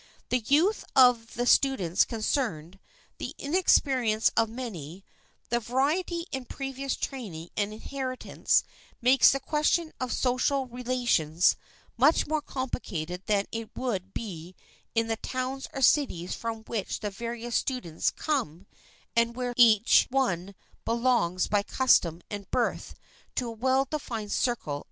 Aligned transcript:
The 0.29 0.39
youth 0.47 0.83
of 0.95 1.35
the 1.35 1.45
students 1.45 2.05
concerned, 2.05 2.79
the 3.19 3.35
inexperience 3.37 4.31
of 4.35 4.49
many, 4.49 5.05
the 5.49 5.59
variety 5.59 6.25
in 6.31 6.45
previous 6.45 6.95
training 6.95 7.49
and 7.55 7.71
inheritance 7.71 8.63
make 8.99 9.21
the 9.23 9.39
question 9.39 9.93
of 9.99 10.11
social 10.11 10.65
relations 10.65 11.55
much 11.97 12.25
more 12.25 12.41
complicated 12.41 13.21
than 13.27 13.45
it 13.51 13.77
would 13.77 14.11
be 14.11 14.55
in 14.95 15.05
the 15.05 15.17
towns 15.17 15.67
or 15.71 15.83
cities 15.83 16.33
from 16.33 16.63
which 16.63 17.01
the 17.01 17.11
various 17.11 17.55
students 17.55 18.09
come 18.09 18.65
and 19.15 19.35
where 19.35 19.53
each 19.55 20.07
one 20.09 20.55
belongs 20.83 21.45
by 21.47 21.61
custom 21.61 22.23
and 22.27 22.49
birth 22.49 22.95
to 23.35 23.49
a 23.49 23.51
well 23.51 23.85
defined 23.85 24.31
circle 24.31 24.55
of 24.55 24.63
friends. 24.63 24.79